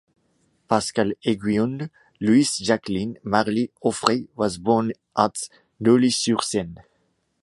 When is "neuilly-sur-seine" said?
5.79-6.81